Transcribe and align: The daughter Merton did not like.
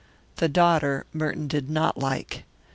The 0.37 0.49
daughter 0.49 1.05
Merton 1.13 1.47
did 1.47 1.69
not 1.69 1.95
like. 1.95 2.43